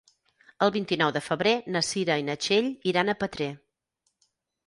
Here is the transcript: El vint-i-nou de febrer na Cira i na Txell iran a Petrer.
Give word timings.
El 0.67 0.71
vint-i-nou 0.75 1.11
de 1.17 1.21
febrer 1.25 1.51
na 1.75 1.83
Cira 1.89 2.17
i 2.21 2.25
na 2.29 2.35
Txell 2.45 2.71
iran 2.93 3.13
a 3.13 3.17
Petrer. 3.25 3.51